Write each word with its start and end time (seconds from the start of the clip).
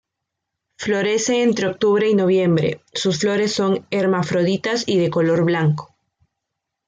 Florece 0.77 1.43
entre 1.43 1.67
octubre 1.67 2.09
y 2.09 2.15
noviembre, 2.15 2.81
sus 2.91 3.19
flores 3.19 3.53
son 3.53 3.85
hermafroditas 3.91 4.83
y 4.87 4.97
de 4.97 5.11
color 5.11 5.43
blanco. 5.45 5.95